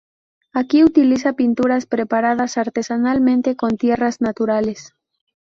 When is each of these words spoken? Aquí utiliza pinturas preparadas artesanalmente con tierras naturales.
Aquí 0.51 0.83
utiliza 0.83 1.33
pinturas 1.33 1.85
preparadas 1.85 2.57
artesanalmente 2.57 3.55
con 3.55 3.77
tierras 3.77 4.19
naturales. 4.19 4.95